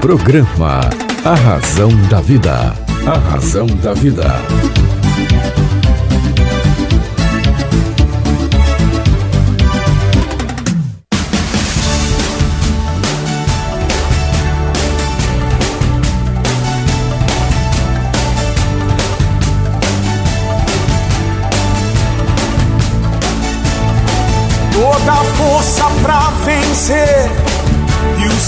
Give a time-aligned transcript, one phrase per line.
[0.00, 0.80] Programa
[1.24, 2.74] A Razão da Vida.
[3.06, 4.24] A Razão da Vida.
[24.72, 27.55] Toda força pra vencer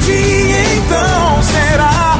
[0.00, 2.18] dia então será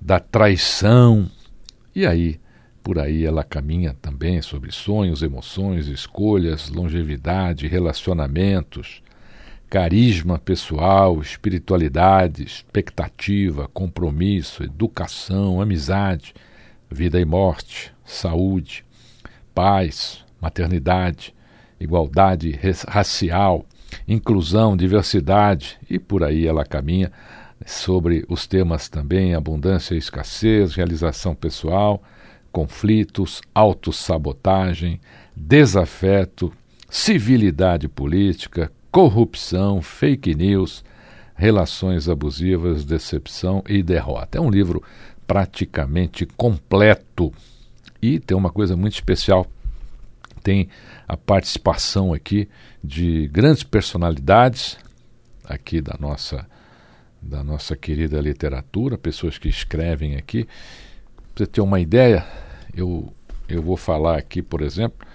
[0.00, 1.30] da traição.
[1.94, 2.40] E aí,
[2.82, 9.02] por aí ela caminha também sobre sonhos, emoções, escolhas, longevidade, relacionamentos,
[9.68, 16.34] carisma pessoal, espiritualidade, expectativa, compromisso, educação, amizade,
[16.90, 18.84] vida e morte, saúde,
[19.54, 21.34] paz, maternidade,
[21.78, 22.58] igualdade
[22.88, 23.64] racial,
[24.08, 27.12] inclusão, diversidade e por aí ela caminha
[27.66, 32.02] sobre os temas também abundância e escassez, realização pessoal,
[32.52, 35.00] conflitos, autossabotagem,
[35.34, 36.52] desafeto,
[36.88, 40.84] civilidade política, corrupção, fake news,
[41.34, 44.38] relações abusivas, decepção e derrota.
[44.38, 44.82] É um livro
[45.26, 47.32] praticamente completo
[48.02, 49.46] e tem uma coisa muito especial.
[50.42, 50.68] Tem
[51.06, 52.48] a participação aqui
[52.82, 54.76] de grandes personalidades
[55.44, 56.46] aqui da nossa
[57.22, 60.48] da nossa querida literatura, pessoas que escrevem aqui.
[61.34, 62.26] Para você ter uma ideia,
[62.74, 63.12] eu,
[63.48, 65.06] eu vou falar aqui, por exemplo,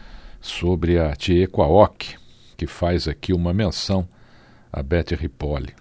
[0.41, 2.15] sobre a Tieko Aoki,
[2.57, 4.07] que faz aqui uma menção
[4.71, 5.73] a Beth Ripoli.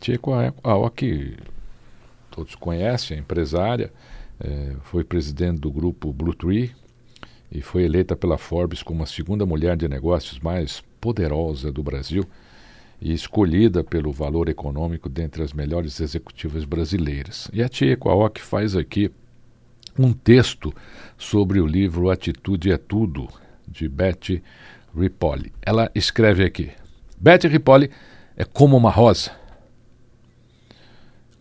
[0.00, 0.32] Tieko
[0.62, 1.36] Aoki,
[2.30, 3.92] todos conhecem, é empresária,
[4.40, 6.74] é, foi presidente do grupo Blue Tree
[7.50, 12.24] e foi eleita pela Forbes como a segunda mulher de negócios mais poderosa do Brasil
[13.00, 17.48] e escolhida pelo valor econômico dentre as melhores executivas brasileiras.
[17.52, 19.10] E a Tia Equaoc faz aqui
[19.98, 20.72] um texto
[21.16, 23.28] sobre o livro Atitude é Tudo,
[23.66, 24.42] de Betty
[24.96, 25.52] Ripoli.
[25.62, 26.70] Ela escreve aqui:
[27.18, 27.90] Betty Ripoli
[28.36, 29.32] é como uma rosa,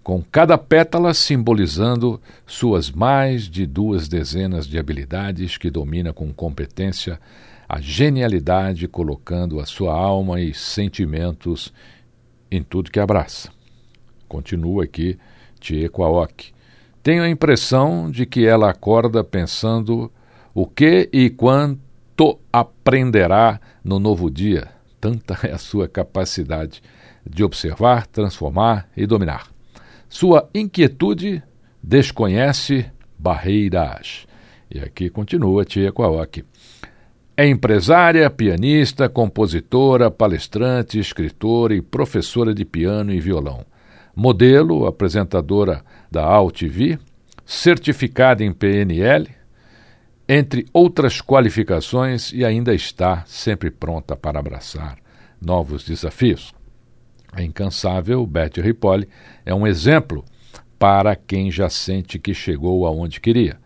[0.03, 7.19] com cada pétala simbolizando suas mais de duas dezenas de habilidades que domina com competência
[7.67, 11.73] a genialidade, colocando a sua alma e sentimentos
[12.51, 13.49] em tudo que abraça.
[14.27, 15.17] Continua aqui
[15.59, 16.53] Tiequaok.
[17.05, 20.11] Tenho a impressão de que ela acorda pensando
[20.55, 24.69] o que e quanto aprenderá no novo dia,
[24.99, 26.81] tanta é a sua capacidade
[27.23, 29.51] de observar, transformar e dominar.
[30.09, 31.43] Sua inquietude
[31.81, 32.87] desconhece
[33.19, 34.25] barreiras.
[34.67, 36.43] E aqui continua Tia Kwaoki.
[37.37, 43.63] É empresária, pianista, compositora, palestrante, escritora e professora de piano e violão.
[44.15, 46.97] Modelo, apresentadora da AltV,
[47.45, 49.29] certificada em PNL,
[50.27, 54.97] entre outras qualificações, e ainda está sempre pronta para abraçar
[55.39, 56.53] novos desafios.
[57.31, 59.07] A incansável Betty Ripoli
[59.45, 60.23] é um exemplo
[60.79, 63.59] para quem já sente que chegou aonde queria.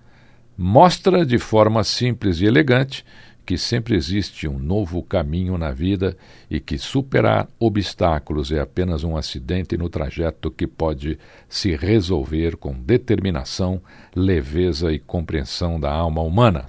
[0.57, 3.05] Mostra de forma simples e elegante
[3.49, 6.15] que sempre existe um novo caminho na vida
[6.51, 11.17] e que superar obstáculos é apenas um acidente no trajeto que pode
[11.47, 13.81] se resolver com determinação,
[14.15, 16.67] leveza e compreensão da alma humana.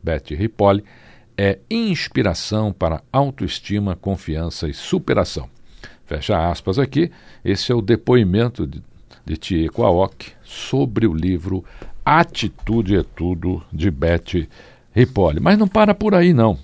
[0.00, 0.84] Betty Ripoli
[1.36, 5.50] é inspiração para autoestima, confiança e superação.
[6.06, 7.10] Fecha aspas aqui.
[7.44, 8.80] Esse é o depoimento de,
[9.26, 11.64] de Kwaok sobre o livro
[12.04, 14.69] Atitude é Tudo, de Betty Ripoli.
[15.40, 16.58] Mas não para por aí, não.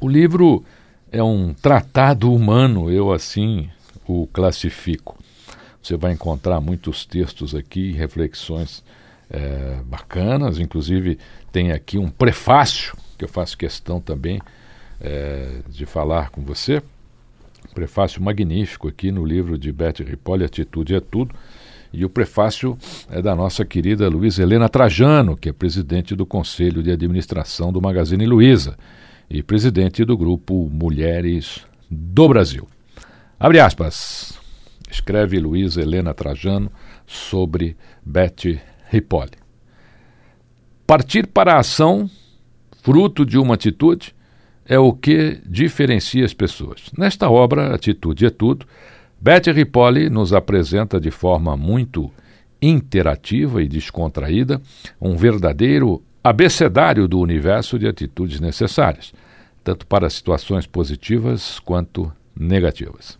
[0.00, 0.64] O livro
[1.10, 3.68] é um tratado humano, eu assim
[4.06, 5.18] o classifico.
[5.82, 8.84] Você vai encontrar muitos textos aqui, reflexões
[9.30, 11.18] é, bacanas, inclusive
[11.50, 14.40] tem aqui um prefácio, que eu faço questão também
[15.00, 16.82] é, de falar com você.
[17.74, 21.34] Prefácio magnífico aqui no livro de Betty Ripoli, Atitude é Tudo
[21.92, 22.76] e o prefácio
[23.10, 27.80] é da nossa querida Luiz Helena Trajano, que é presidente do Conselho de Administração do
[27.80, 28.76] Magazine Luiza
[29.30, 32.66] e presidente do grupo Mulheres do Brasil.
[33.38, 34.38] Abre aspas.
[34.90, 36.70] Escreve Luiz Helena Trajano
[37.06, 39.32] sobre Betty Ripoli.
[40.86, 42.08] Partir para a ação,
[42.82, 44.14] fruto de uma atitude,
[44.64, 46.90] é o que diferencia as pessoas.
[46.96, 48.66] Nesta obra, Atitude é Tudo,
[49.20, 52.10] Betty Ripoli nos apresenta de forma muito
[52.62, 54.60] interativa e descontraída
[55.00, 59.12] um verdadeiro abecedário do universo de atitudes necessárias,
[59.64, 63.18] tanto para situações positivas quanto negativas.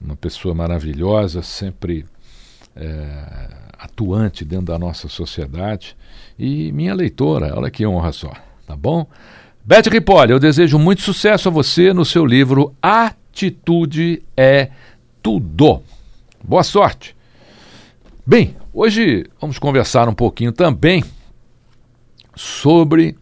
[0.00, 2.04] uma pessoa maravilhosa, sempre
[2.76, 3.24] é,
[3.78, 5.96] atuante dentro da nossa sociedade.
[6.38, 8.32] E minha leitora, olha que honra só,
[8.66, 9.06] tá bom?
[9.64, 14.70] Beth Ripoli, eu desejo muito sucesso a você no seu livro Atitude é
[15.22, 15.82] Tudo.
[16.42, 17.14] Boa sorte!
[18.24, 21.02] Bem, hoje vamos conversar um pouquinho também
[22.36, 23.18] sobre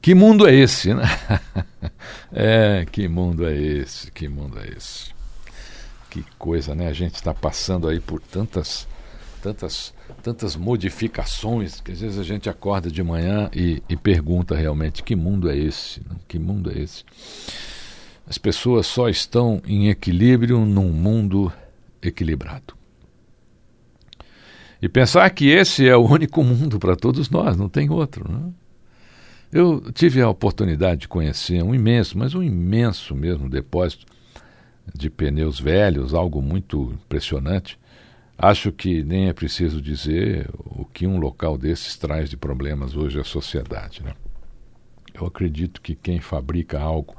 [0.00, 1.04] que mundo é esse, né?
[2.32, 4.10] é, que mundo é esse?
[4.10, 5.10] Que mundo é esse?
[6.08, 6.88] Que coisa, né?
[6.88, 8.88] A gente está passando aí por tantas,
[9.42, 9.92] tantas,
[10.22, 15.14] tantas modificações que às vezes a gente acorda de manhã e, e pergunta realmente que
[15.14, 16.00] mundo é esse?
[16.26, 17.04] Que mundo é esse?
[18.26, 21.52] As pessoas só estão em equilíbrio num mundo
[22.00, 22.76] equilibrado.
[24.80, 28.30] E pensar que esse é o único mundo para todos nós, não tem outro.
[28.30, 28.52] Né?
[29.52, 34.04] Eu tive a oportunidade de conhecer um imenso, mas um imenso mesmo depósito
[34.94, 37.78] de pneus velhos, algo muito impressionante.
[38.38, 43.18] Acho que nem é preciso dizer o que um local desses traz de problemas hoje
[43.18, 44.02] à sociedade.
[44.02, 44.12] Né?
[45.14, 47.16] Eu acredito que quem fabrica algo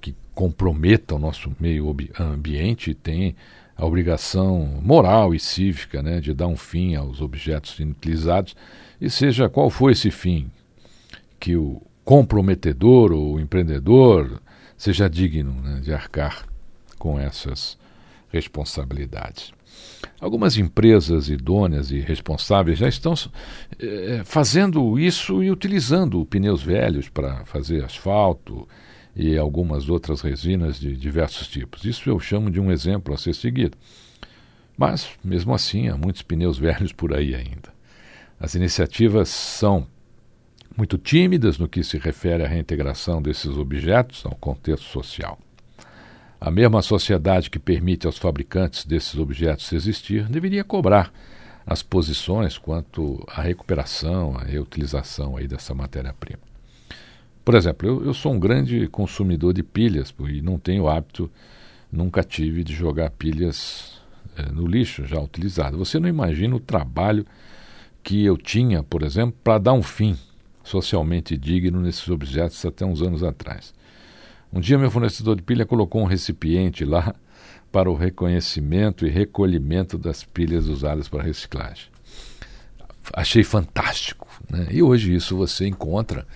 [0.00, 3.34] que comprometa o nosso meio ambiente tem
[3.76, 8.56] a obrigação moral e cívica né, de dar um fim aos objetos inutilizados,
[9.00, 10.50] e seja qual for esse fim,
[11.38, 14.40] que o comprometedor ou o empreendedor
[14.76, 16.46] seja digno né, de arcar
[16.98, 17.76] com essas
[18.32, 19.52] responsabilidades.
[20.18, 23.12] Algumas empresas idôneas e responsáveis já estão
[23.78, 28.66] é, fazendo isso e utilizando pneus velhos para fazer asfalto
[29.16, 31.84] e algumas outras resinas de diversos tipos.
[31.84, 33.76] Isso eu chamo de um exemplo a ser seguido.
[34.76, 37.74] Mas, mesmo assim, há muitos pneus velhos por aí ainda.
[38.38, 39.86] As iniciativas são
[40.76, 45.38] muito tímidas no que se refere à reintegração desses objetos ao contexto social.
[46.38, 51.10] A mesma sociedade que permite aos fabricantes desses objetos existir deveria cobrar
[51.66, 56.45] as posições quanto à recuperação, à reutilização aí dessa matéria-prima.
[57.46, 61.30] Por exemplo, eu, eu, sou um grande consumidor de pilhas e não tenho hábito,
[61.92, 64.02] nunca tive de jogar pilhas
[64.36, 65.78] é, no lixo já utilizado.
[65.78, 67.24] Você não imagina o trabalho
[68.02, 70.18] que eu tinha, por exemplo, para dar um fim
[70.64, 73.72] socialmente digno nesses objetos até uns anos atrás.
[74.52, 77.14] Um dia, meu fornecedor de pilha colocou um recipiente lá
[77.70, 81.86] para o reconhecimento e recolhimento das pilhas usadas para reciclagem.
[83.12, 84.26] Achei fantástico.
[84.50, 84.66] Né?
[84.72, 86.26] E hoje isso você encontra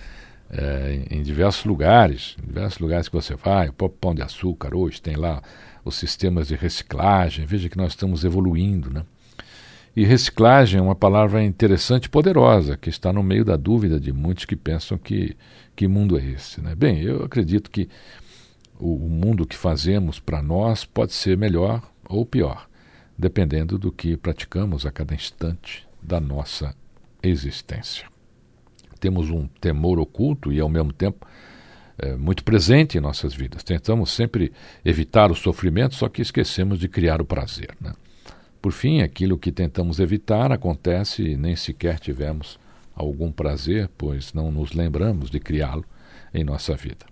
[0.51, 4.75] é, em, diversos lugares, em diversos lugares que você vai, o próprio Pão de Açúcar
[4.75, 5.41] hoje tem lá
[5.85, 7.45] os sistemas de reciclagem.
[7.45, 8.89] Veja que nós estamos evoluindo.
[8.91, 9.03] Né?
[9.95, 14.11] E reciclagem é uma palavra interessante e poderosa, que está no meio da dúvida de
[14.11, 15.37] muitos que pensam que,
[15.75, 16.61] que mundo é esse.
[16.61, 16.75] Né?
[16.75, 17.87] Bem, eu acredito que
[18.77, 22.67] o, o mundo que fazemos para nós pode ser melhor ou pior,
[23.17, 26.75] dependendo do que praticamos a cada instante da nossa
[27.23, 28.10] existência.
[29.01, 31.27] Temos um temor oculto e, ao mesmo tempo,
[31.97, 33.63] é, muito presente em nossas vidas.
[33.63, 34.53] Tentamos sempre
[34.85, 37.75] evitar o sofrimento, só que esquecemos de criar o prazer.
[37.81, 37.93] Né?
[38.61, 42.59] Por fim, aquilo que tentamos evitar acontece e nem sequer tivemos
[42.95, 45.83] algum prazer, pois não nos lembramos de criá-lo
[46.31, 47.05] em nossa vida.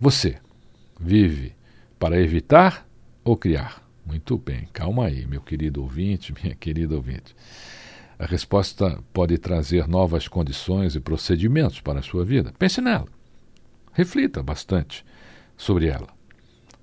[0.00, 0.38] Você
[0.98, 1.52] vive
[1.98, 2.86] para evitar
[3.22, 3.86] ou criar?
[4.04, 7.36] Muito bem, calma aí, meu querido ouvinte, minha querida ouvinte.
[8.22, 12.54] A resposta pode trazer novas condições e procedimentos para a sua vida.
[12.56, 13.08] Pense nela.
[13.92, 15.04] Reflita bastante
[15.56, 16.06] sobre ela.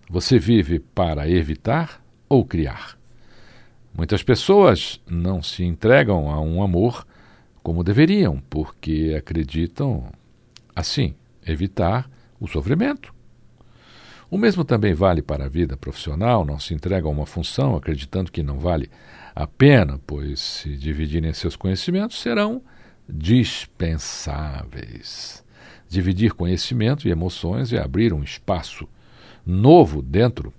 [0.10, 2.98] Você vive para evitar ou criar?
[3.96, 7.08] Muitas pessoas não se entregam a um amor
[7.64, 10.12] como deveriam, porque acreditam,
[10.76, 11.16] assim,
[11.48, 13.14] evitar o sofrimento.
[14.30, 18.30] O mesmo também vale para a vida profissional, não se entrega a uma função acreditando
[18.30, 18.92] que não vale
[19.40, 22.62] a pena, pois se dividirem seus conhecimentos serão
[23.08, 25.46] dispensáveis.
[25.88, 28.86] Dividir conhecimento e emoções é abrir um espaço
[29.46, 30.54] novo dentro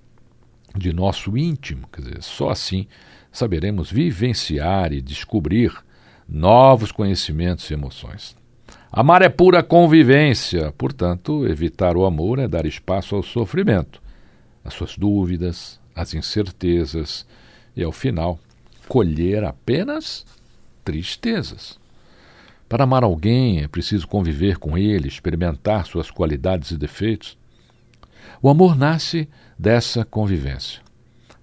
[0.75, 2.87] de nosso íntimo, quer dizer, só assim
[3.31, 5.71] saberemos vivenciar e descobrir
[6.27, 8.35] novos conhecimentos e emoções.
[8.91, 14.03] Amar é pura convivência, portanto, evitar o amor é dar espaço ao sofrimento,
[14.65, 17.27] às suas dúvidas, às incertezas
[17.77, 18.41] e, ao final,
[18.91, 20.27] colher apenas
[20.85, 21.79] tristezas.
[22.69, 27.39] Para amar alguém é preciso conviver com ele, experimentar suas qualidades e defeitos.
[28.43, 30.83] O amor nasce dessa convivência.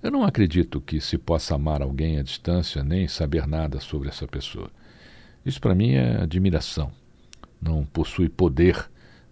[0.04, 4.28] Eu não acredito que se possa amar alguém à distância nem saber nada sobre essa
[4.28, 4.70] pessoa.
[5.46, 6.92] Isso para mim é admiração.
[7.62, 8.90] Não possui poder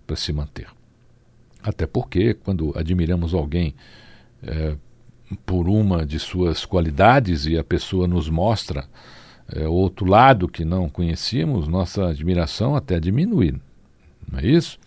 [0.07, 0.69] para se manter.
[1.61, 3.75] Até porque, quando admiramos alguém
[4.41, 4.77] é,
[5.45, 8.85] por uma de suas qualidades e a pessoa nos mostra
[9.53, 13.55] é, outro lado que não conhecíamos, nossa admiração até diminui.
[14.31, 14.79] Não é isso?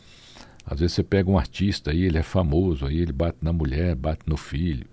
[0.66, 3.95] Às vezes você pega um artista aí, ele é famoso, aí ele bate na mulher,
[3.95, 4.87] bate no filho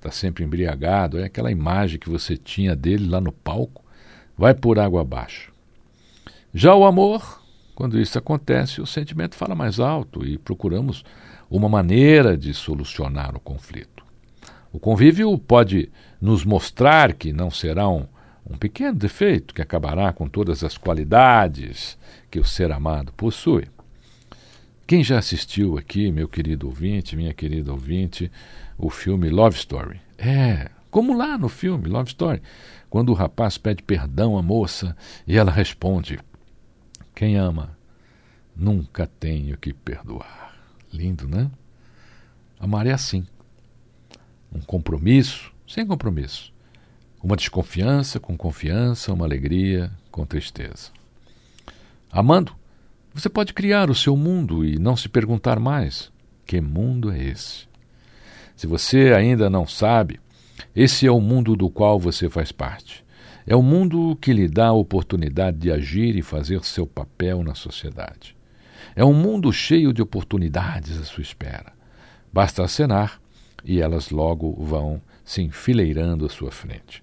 [0.00, 3.84] está sempre embriagado, é aquela imagem que você tinha dele lá no palco,
[4.36, 5.52] vai por água abaixo.
[6.52, 7.42] Já o amor,
[7.74, 11.04] quando isso acontece, o sentimento fala mais alto e procuramos
[11.50, 13.99] uma maneira de solucionar o conflito.
[14.72, 18.06] O convívio pode nos mostrar que não será um,
[18.48, 21.98] um pequeno defeito que acabará com todas as qualidades
[22.30, 23.68] que o ser amado possui.
[24.86, 28.30] Quem já assistiu aqui, meu querido ouvinte, minha querida ouvinte,
[28.76, 30.00] o filme Love Story?
[30.18, 32.42] É, como lá no filme Love Story,
[32.88, 34.96] quando o rapaz pede perdão à moça
[35.26, 36.18] e ela responde:
[37.14, 37.78] Quem ama
[38.56, 40.54] nunca tem o que perdoar.
[40.92, 41.50] Lindo, né?
[42.58, 43.24] Amar é assim.
[44.52, 46.52] Um compromisso sem compromisso.
[47.22, 50.90] Uma desconfiança com confiança, uma alegria com tristeza.
[52.10, 52.54] Amando,
[53.14, 56.10] você pode criar o seu mundo e não se perguntar mais:
[56.46, 57.68] que mundo é esse?
[58.56, 60.18] Se você ainda não sabe,
[60.74, 63.04] Esse é o mundo do qual você faz parte.
[63.46, 67.54] É o mundo que lhe dá a oportunidade de agir e fazer seu papel na
[67.54, 68.36] sociedade.
[68.94, 71.72] É um mundo cheio de oportunidades à sua espera.
[72.32, 73.19] Basta acenar
[73.64, 77.02] e elas logo vão se enfileirando à sua frente.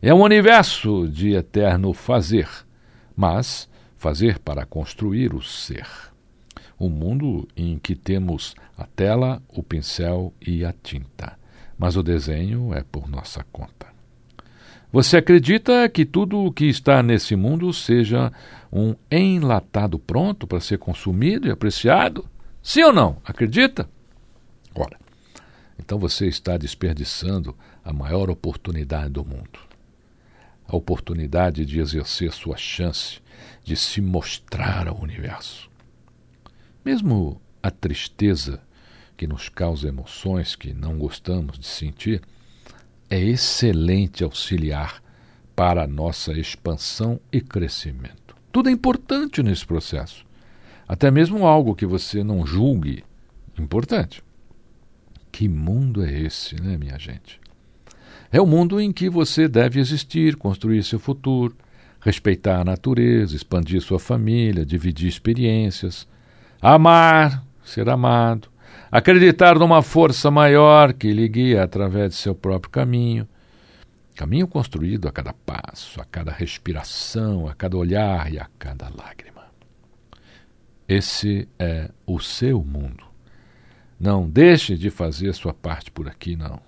[0.00, 2.48] É um universo de eterno fazer,
[3.16, 5.86] mas fazer para construir o ser.
[6.78, 11.38] Um mundo em que temos a tela, o pincel e a tinta,
[11.78, 13.94] mas o desenho é por nossa conta.
[14.92, 18.30] Você acredita que tudo o que está nesse mundo seja
[18.72, 22.28] um enlatado pronto para ser consumido e apreciado?
[22.62, 23.16] Sim ou não?
[23.24, 23.88] Acredita?
[24.74, 24.96] Ora,
[25.78, 29.58] então você está desperdiçando a maior oportunidade do mundo.
[30.66, 33.20] A oportunidade de exercer sua chance
[33.62, 35.68] de se mostrar ao universo.
[36.84, 38.60] Mesmo a tristeza
[39.16, 42.22] que nos causa emoções que não gostamos de sentir
[43.08, 45.02] é excelente auxiliar
[45.54, 48.34] para a nossa expansão e crescimento.
[48.50, 50.24] Tudo é importante nesse processo.
[50.86, 53.04] Até mesmo algo que você não julgue
[53.58, 54.22] importante.
[55.34, 57.40] Que mundo é esse, né, minha gente?
[58.30, 61.56] É o mundo em que você deve existir, construir seu futuro,
[62.00, 66.06] respeitar a natureza, expandir sua família, dividir experiências,
[66.62, 68.48] amar, ser amado,
[68.92, 73.26] acreditar numa força maior que lhe guia através de seu próprio caminho.
[74.14, 79.42] Caminho construído a cada passo, a cada respiração, a cada olhar e a cada lágrima.
[80.86, 83.13] Esse é o seu mundo.
[84.04, 86.60] Não deixe de fazer sua parte por aqui, não.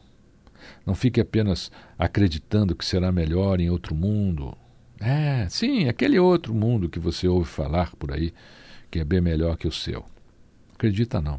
[0.86, 4.56] Não fique apenas acreditando que será melhor em outro mundo.
[4.98, 8.32] É, sim, aquele outro mundo que você ouve falar por aí,
[8.90, 10.02] que é bem melhor que o seu.
[10.72, 11.38] Acredita não.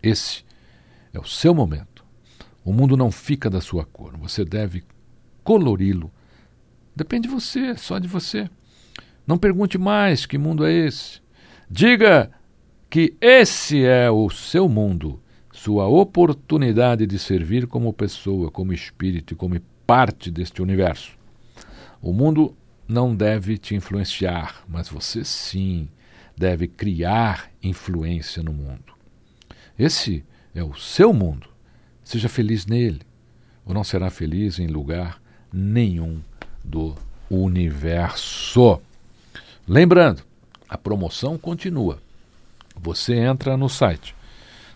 [0.00, 0.44] Esse
[1.12, 2.04] é o seu momento.
[2.64, 4.16] O mundo não fica da sua cor.
[4.18, 4.84] Você deve
[5.42, 6.08] colori-lo.
[6.94, 8.48] Depende de você, só de você.
[9.26, 11.20] Não pergunte mais que mundo é esse.
[11.68, 12.30] Diga
[12.94, 19.60] que esse é o seu mundo, sua oportunidade de servir como pessoa, como espírito como
[19.84, 21.18] parte deste universo.
[22.00, 25.88] O mundo não deve te influenciar, mas você sim
[26.36, 28.94] deve criar influência no mundo.
[29.76, 31.48] Esse é o seu mundo.
[32.04, 33.00] Seja feliz nele,
[33.66, 35.20] ou não será feliz em lugar
[35.52, 36.20] nenhum
[36.62, 36.94] do
[37.28, 38.80] universo.
[39.66, 40.22] Lembrando,
[40.68, 42.03] a promoção continua.
[42.80, 44.14] Você entra no site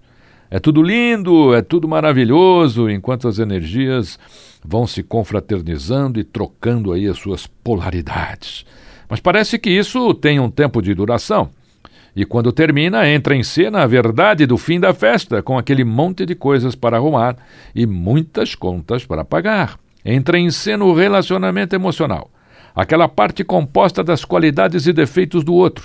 [0.51, 4.19] É tudo lindo, é tudo maravilhoso, enquanto as energias
[4.65, 8.65] vão se confraternizando e trocando aí as suas polaridades.
[9.09, 11.51] Mas parece que isso tem um tempo de duração.
[12.17, 16.25] E quando termina, entra em cena a verdade do fim da festa, com aquele monte
[16.25, 17.37] de coisas para arrumar
[17.75, 19.79] e muitas contas para pagar.
[20.05, 22.31] Entra em cena o relacionamento emocional,
[22.75, 25.85] aquela parte composta das qualidades e defeitos do outro,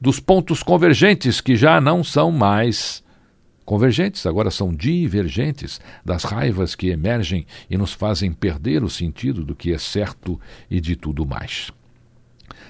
[0.00, 3.04] dos pontos convergentes que já não são mais
[3.64, 9.56] convergentes, agora são divergentes, das raivas que emergem e nos fazem perder o sentido do
[9.56, 11.72] que é certo e de tudo mais.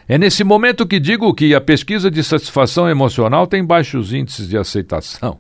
[0.09, 4.57] É nesse momento que digo que a pesquisa de satisfação emocional tem baixos índices de
[4.57, 5.39] aceitação.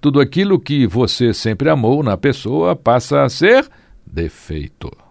[0.00, 3.68] Tudo aquilo que você sempre amou na pessoa passa a ser
[4.06, 5.01] defeito.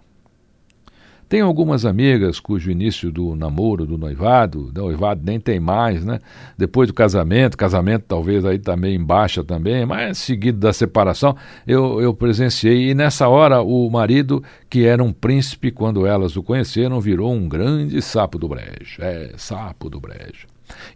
[1.32, 6.20] Tem algumas amigas cujo início do namoro, do noivado, do noivado nem tem mais, né?
[6.58, 11.34] Depois do casamento, casamento talvez aí também em baixa também, mas seguido da separação,
[11.66, 12.90] eu, eu presenciei.
[12.90, 17.48] E nessa hora o marido, que era um príncipe quando elas o conheceram, virou um
[17.48, 19.00] grande sapo do brejo.
[19.00, 20.48] É, sapo do brejo.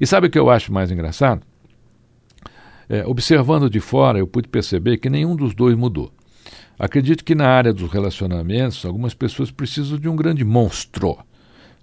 [0.01, 1.43] E sabe o que eu acho mais engraçado?
[2.89, 6.11] É, observando de fora, eu pude perceber que nenhum dos dois mudou.
[6.77, 11.17] Acredito que na área dos relacionamentos, algumas pessoas precisam de um grande monstro,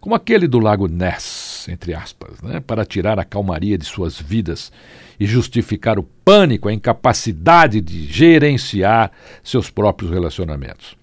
[0.01, 4.73] como aquele do Lago Ness, entre aspas, né, para tirar a calmaria de suas vidas
[5.19, 10.97] e justificar o pânico, a incapacidade de gerenciar seus próprios relacionamentos.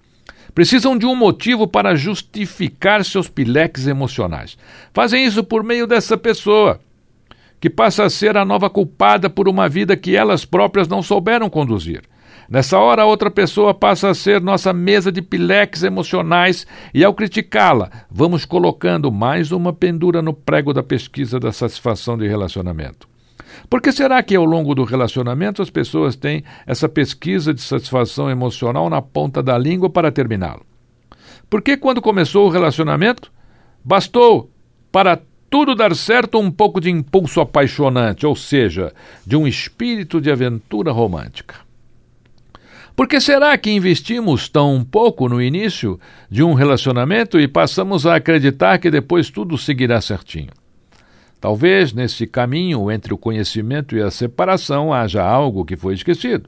[0.54, 4.58] Precisam de um motivo para justificar seus pileques emocionais.
[4.92, 6.80] Fazem isso por meio dessa pessoa
[7.60, 11.48] que passa a ser a nova culpada por uma vida que elas próprias não souberam
[11.50, 12.02] conduzir.
[12.50, 17.88] Nessa hora, outra pessoa passa a ser nossa mesa de pileques emocionais e, ao criticá-la,
[18.10, 23.08] vamos colocando mais uma pendura no prego da pesquisa da satisfação de relacionamento.
[23.68, 28.28] Por que será que ao longo do relacionamento as pessoas têm essa pesquisa de satisfação
[28.28, 30.66] emocional na ponta da língua para terminá-lo?
[31.48, 33.30] Por que, quando começou o relacionamento,
[33.84, 34.50] bastou
[34.90, 38.92] para tudo dar certo um pouco de impulso apaixonante, ou seja,
[39.24, 41.69] de um espírito de aventura romântica.
[43.00, 48.16] Por que será que investimos tão pouco no início de um relacionamento e passamos a
[48.16, 50.50] acreditar que depois tudo seguirá certinho?
[51.40, 56.46] Talvez nesse caminho entre o conhecimento e a separação haja algo que foi esquecido.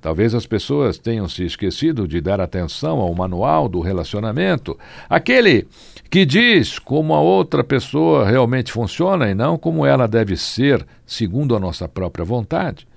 [0.00, 4.78] Talvez as pessoas tenham se esquecido de dar atenção ao manual do relacionamento,
[5.10, 5.66] aquele
[6.08, 11.56] que diz como a outra pessoa realmente funciona e não como ela deve ser, segundo
[11.56, 12.87] a nossa própria vontade.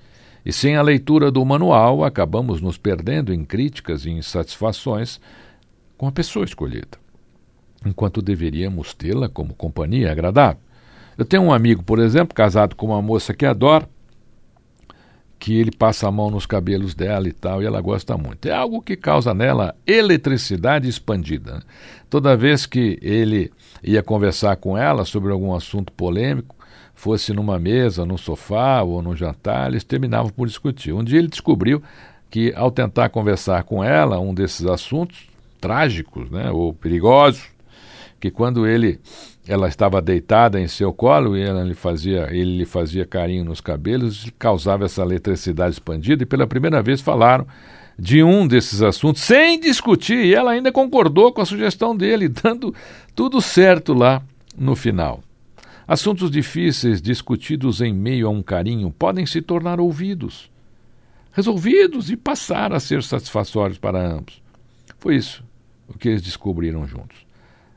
[0.46, 5.20] E sem a leitura do manual, acabamos nos perdendo em críticas e insatisfações
[5.98, 6.98] com a pessoa escolhida,
[7.86, 10.62] enquanto deveríamos tê-la como companhia agradável.
[11.16, 13.88] Eu tenho um amigo, por exemplo, casado com uma moça que adora,
[15.38, 18.48] que ele passa a mão nos cabelos dela e tal, e ela gosta muito.
[18.48, 21.56] É algo que causa nela eletricidade expandida.
[21.56, 21.62] Né?
[22.10, 23.52] Toda vez que ele
[23.84, 26.56] ia conversar com ela sobre algum assunto polêmico,
[27.02, 30.94] fosse numa mesa, num sofá ou num jantar, eles terminavam por discutir.
[30.94, 31.82] Um dia ele descobriu
[32.30, 35.28] que, ao tentar conversar com ela, um desses assuntos
[35.60, 37.42] trágicos né, ou perigosos,
[38.20, 39.00] que quando ele
[39.48, 43.60] ela estava deitada em seu colo e ela lhe fazia, ele lhe fazia carinho nos
[43.60, 47.48] cabelos, causava essa eletricidade expandida, e pela primeira vez falaram
[47.98, 52.76] de um desses assuntos sem discutir, e ela ainda concordou com a sugestão dele, dando
[53.16, 54.22] tudo certo lá
[54.56, 55.24] no final.
[55.88, 60.50] Assuntos difíceis discutidos em meio a um carinho podem se tornar ouvidos,
[61.34, 64.42] resolvidos e passar a ser satisfatórios para ambos.
[65.00, 65.44] Foi isso
[65.88, 67.18] o que eles descobriram juntos.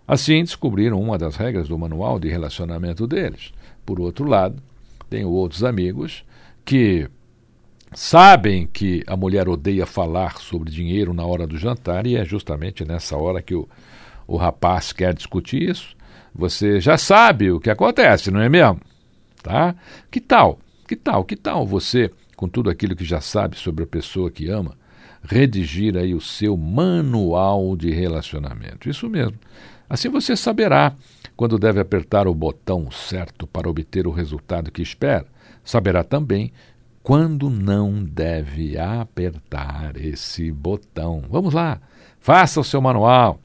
[0.06, 3.52] Assim, descobriram uma das regras do manual de relacionamento deles.
[3.84, 4.62] Por outro lado,
[5.08, 6.24] tenho outros amigos
[6.64, 7.08] que
[7.94, 12.84] sabem que a mulher odeia falar sobre dinheiro na hora do jantar e é justamente
[12.84, 13.68] nessa hora que o,
[14.26, 15.96] o rapaz quer discutir isso.
[16.34, 18.80] Você já sabe o que acontece, não é mesmo?
[19.42, 19.74] Tá?
[20.10, 20.58] Que tal?
[20.86, 21.24] Que tal?
[21.24, 24.76] Que tal você, com tudo aquilo que já sabe sobre a pessoa que ama,
[25.22, 28.88] redigir aí o seu manual de relacionamento?
[28.88, 29.38] Isso mesmo.
[29.88, 30.94] Assim você saberá
[31.36, 35.26] quando deve apertar o botão certo para obter o resultado que espera.
[35.62, 36.52] Saberá também
[37.02, 41.22] quando não deve apertar esse botão.
[41.28, 41.80] Vamos lá,
[42.18, 43.38] faça o seu manual.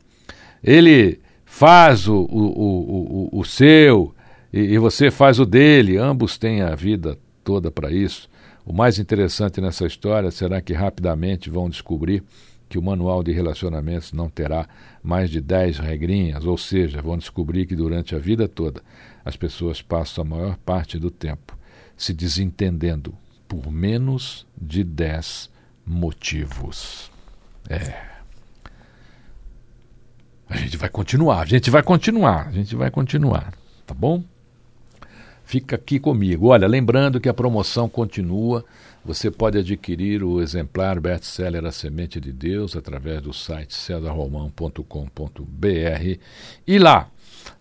[0.64, 1.20] Ele
[1.50, 4.14] faz o, o, o, o, seu
[4.54, 5.98] e, e você faz o dele.
[5.98, 8.30] Ambos têm a vida toda para isso.
[8.64, 12.24] O mais interessante nessa história será que rapidamente vão descobrir
[12.70, 14.70] que o manual de relacionamentos não terá
[15.04, 18.84] mais de 10 regrinhas, ou seja, vão descobrir que durante a vida toda
[19.26, 21.58] as pessoas passam a maior parte do tempo
[21.98, 23.14] se desentendendo
[23.48, 25.50] por menos de 10
[25.84, 27.12] motivos.
[27.68, 28.19] É.
[30.50, 33.54] A gente vai continuar, a gente vai continuar, a gente vai continuar,
[33.86, 34.24] tá bom?
[35.46, 36.48] Fica aqui comigo.
[36.48, 38.64] Olha, lembrando que a promoção continua.
[39.04, 46.20] Você pode adquirir o exemplar best-seller A Semente de Deus através do site cesarromão.com.br
[46.68, 47.10] e lá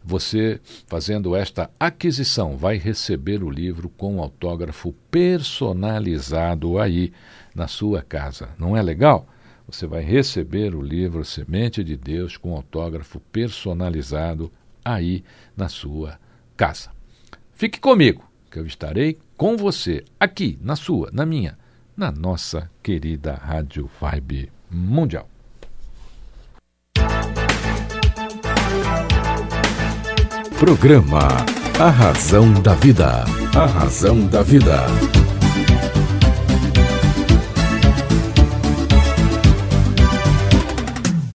[0.05, 7.13] você, fazendo esta aquisição, vai receber o livro com autógrafo personalizado aí
[7.55, 8.51] na sua casa.
[8.59, 9.27] Não é legal?
[9.71, 14.51] Você vai receber o livro Semente de Deus com autógrafo personalizado
[14.83, 15.23] aí
[15.55, 16.19] na sua
[16.57, 16.91] casa.
[17.53, 21.59] Fique comigo, que eu estarei com você aqui na sua, na minha,
[21.95, 25.29] na nossa querida Rádio Vibe Mundial.
[30.59, 31.29] Programa
[31.79, 33.25] A Razão da Vida.
[33.55, 34.87] A Razão da Vida.